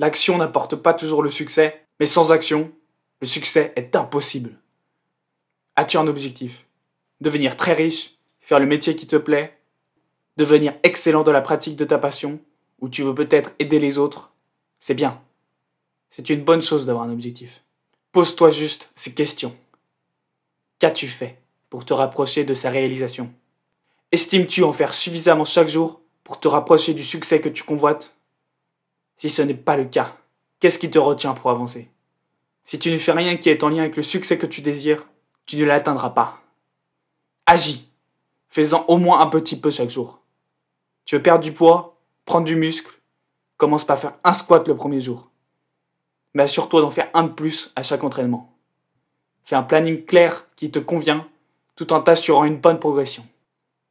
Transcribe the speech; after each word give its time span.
L'action 0.00 0.38
n'apporte 0.38 0.76
pas 0.76 0.94
toujours 0.94 1.22
le 1.22 1.30
succès, 1.30 1.84
mais 2.00 2.06
sans 2.06 2.32
action, 2.32 2.72
le 3.20 3.26
succès 3.26 3.74
est 3.76 3.94
impossible. 3.94 4.58
As-tu 5.76 5.98
un 5.98 6.06
objectif? 6.06 6.64
Devenir 7.20 7.54
très 7.54 7.74
riche, 7.74 8.16
faire 8.40 8.60
le 8.60 8.64
métier 8.64 8.96
qui 8.96 9.06
te 9.06 9.16
plaît, 9.16 9.58
devenir 10.38 10.72
excellent 10.84 11.22
dans 11.22 11.32
la 11.32 11.42
pratique 11.42 11.76
de 11.76 11.84
ta 11.84 11.98
passion, 11.98 12.40
ou 12.80 12.88
tu 12.88 13.02
veux 13.02 13.14
peut-être 13.14 13.52
aider 13.58 13.78
les 13.78 13.98
autres? 13.98 14.32
C'est 14.78 14.94
bien. 14.94 15.20
C'est 16.08 16.30
une 16.30 16.44
bonne 16.44 16.62
chose 16.62 16.86
d'avoir 16.86 17.04
un 17.04 17.12
objectif. 17.12 17.62
Pose-toi 18.12 18.48
juste 18.48 18.90
ces 18.94 19.12
questions. 19.12 19.54
Qu'as-tu 20.78 21.08
fait 21.08 21.42
pour 21.68 21.84
te 21.84 21.92
rapprocher 21.92 22.44
de 22.44 22.54
sa 22.54 22.70
réalisation? 22.70 23.34
Estimes-tu 24.12 24.64
en 24.64 24.72
faire 24.72 24.94
suffisamment 24.94 25.44
chaque 25.44 25.68
jour 25.68 26.00
pour 26.24 26.40
te 26.40 26.48
rapprocher 26.48 26.94
du 26.94 27.04
succès 27.04 27.42
que 27.42 27.50
tu 27.50 27.64
convoites? 27.64 28.14
Si 29.20 29.28
ce 29.28 29.42
n'est 29.42 29.52
pas 29.52 29.76
le 29.76 29.84
cas, 29.84 30.16
qu'est-ce 30.60 30.78
qui 30.78 30.90
te 30.90 30.98
retient 30.98 31.34
pour 31.34 31.50
avancer? 31.50 31.90
Si 32.64 32.78
tu 32.78 32.90
ne 32.90 32.96
fais 32.96 33.12
rien 33.12 33.36
qui 33.36 33.50
est 33.50 33.62
en 33.62 33.68
lien 33.68 33.82
avec 33.82 33.96
le 33.96 34.02
succès 34.02 34.38
que 34.38 34.46
tu 34.46 34.62
désires, 34.62 35.06
tu 35.44 35.58
ne 35.58 35.66
l'atteindras 35.66 36.08
pas. 36.08 36.40
Agis. 37.44 37.86
Fais-en 38.48 38.82
au 38.88 38.96
moins 38.96 39.20
un 39.20 39.26
petit 39.26 39.60
peu 39.60 39.70
chaque 39.70 39.90
jour. 39.90 40.22
Tu 41.04 41.16
veux 41.16 41.22
perdre 41.22 41.44
du 41.44 41.52
poids, 41.52 41.98
prendre 42.24 42.46
du 42.46 42.56
muscle, 42.56 42.98
commence 43.58 43.84
par 43.84 43.98
faire 43.98 44.14
un 44.24 44.32
squat 44.32 44.66
le 44.66 44.74
premier 44.74 45.00
jour. 45.00 45.28
Mais 46.32 46.44
assure-toi 46.44 46.80
d'en 46.80 46.90
faire 46.90 47.10
un 47.12 47.24
de 47.24 47.32
plus 47.32 47.72
à 47.76 47.82
chaque 47.82 48.02
entraînement. 48.02 48.56
Fais 49.44 49.56
un 49.56 49.62
planning 49.62 50.02
clair 50.06 50.46
qui 50.56 50.70
te 50.70 50.78
convient 50.78 51.28
tout 51.76 51.92
en 51.92 52.00
t'assurant 52.00 52.44
une 52.44 52.56
bonne 52.56 52.80
progression. 52.80 53.26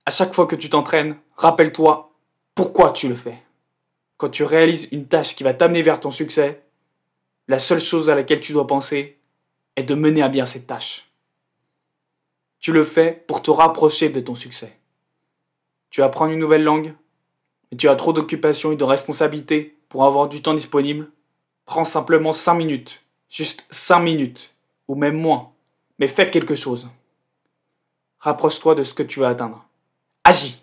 À 0.08 0.10
chaque 0.10 0.34
fois 0.34 0.48
que 0.48 0.56
tu 0.56 0.72
t'entraînes, 0.72 1.18
rappelle-toi 1.38 2.12
pourquoi 2.56 2.94
tu 2.94 3.08
le 3.08 3.16
fais. 3.16 3.44
Quand 4.20 4.30
tu 4.30 4.44
réalises 4.44 4.90
une 4.92 5.08
tâche 5.08 5.34
qui 5.34 5.44
va 5.44 5.54
t'amener 5.54 5.82
vers 5.82 6.02
ton 6.02 6.12
succès, 6.12 6.62
la 7.48 7.58
seule 7.58 7.80
chose 7.80 8.10
à 8.10 8.16
laquelle 8.16 8.42
tu 8.42 8.52
dois 8.52 8.68
penser 8.68 9.18
est 9.78 9.84
de 9.84 9.96
mener 9.96 10.22
à 10.22 10.28
bien 10.28 10.46
cette 10.46 10.68
tâche. 10.68 11.10
Tu 12.60 12.74
le 12.74 12.84
fais 12.84 13.24
pour 13.28 13.42
te 13.42 13.50
rapprocher 13.50 14.10
de 14.10 14.20
ton 14.20 14.36
succès. 14.36 14.78
Tu 15.90 16.04
apprends 16.04 16.28
une 16.28 16.38
nouvelle 16.38 16.66
langue, 16.66 16.94
mais 17.72 17.78
tu 17.78 17.88
as 17.88 17.96
trop 17.96 18.12
d'occupations 18.12 18.74
et 18.74 18.76
de 18.76 18.84
responsabilités 18.84 19.78
pour 19.88 20.04
avoir 20.04 20.28
du 20.28 20.42
temps 20.42 20.54
disponible. 20.54 21.10
Prends 21.66 21.86
simplement 21.86 22.34
5 22.34 22.56
minutes, 22.56 23.02
juste 23.30 23.66
5 23.72 24.02
minutes, 24.02 24.54
ou 24.90 24.96
même 24.96 25.16
moins, 25.16 25.54
mais 25.98 26.10
fais 26.10 26.30
quelque 26.30 26.56
chose. 26.56 26.90
Rapproche-toi 28.20 28.76
de 28.76 28.84
ce 28.84 28.94
que 28.94 29.04
tu 29.04 29.22
veux 29.22 29.28
atteindre. 29.28 29.66
Agis. 30.26 30.62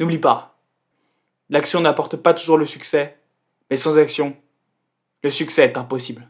N'oublie 0.00 0.16
pas, 0.16 0.55
l'action 1.48 1.80
n'apporte 1.80 2.16
pas 2.16 2.34
toujours 2.34 2.58
le 2.58 2.66
succès, 2.66 3.18
mais 3.70 3.76
sans 3.76 3.98
action, 3.98 4.36
le 5.22 5.30
succès 5.30 5.64
est 5.64 5.76
impossible. 5.76 6.28